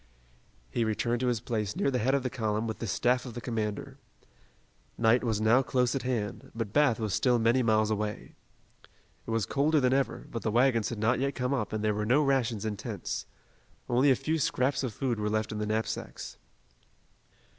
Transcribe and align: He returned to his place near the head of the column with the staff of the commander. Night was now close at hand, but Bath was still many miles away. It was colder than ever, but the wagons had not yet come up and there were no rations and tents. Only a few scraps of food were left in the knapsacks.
He 0.71 0.83
returned 0.83 1.19
to 1.19 1.27
his 1.27 1.39
place 1.41 1.75
near 1.75 1.91
the 1.91 1.99
head 1.99 2.15
of 2.15 2.23
the 2.23 2.29
column 2.31 2.65
with 2.65 2.79
the 2.79 2.87
staff 2.87 3.23
of 3.23 3.35
the 3.35 3.39
commander. 3.39 3.99
Night 4.97 5.23
was 5.23 5.39
now 5.39 5.61
close 5.61 5.93
at 5.93 6.01
hand, 6.01 6.49
but 6.55 6.73
Bath 6.73 6.99
was 6.99 7.13
still 7.13 7.37
many 7.37 7.61
miles 7.61 7.91
away. 7.91 8.33
It 9.27 9.29
was 9.29 9.45
colder 9.45 9.79
than 9.79 9.93
ever, 9.93 10.25
but 10.31 10.41
the 10.41 10.49
wagons 10.49 10.89
had 10.89 10.97
not 10.97 11.19
yet 11.19 11.35
come 11.35 11.53
up 11.53 11.71
and 11.71 11.83
there 11.83 11.93
were 11.93 12.07
no 12.07 12.23
rations 12.23 12.65
and 12.65 12.79
tents. 12.79 13.27
Only 13.87 14.09
a 14.09 14.15
few 14.15 14.39
scraps 14.39 14.81
of 14.81 14.91
food 14.91 15.19
were 15.19 15.29
left 15.29 15.51
in 15.51 15.59
the 15.59 15.67
knapsacks. 15.67 16.39